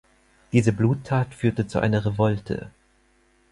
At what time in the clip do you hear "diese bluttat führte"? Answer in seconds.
0.51-1.67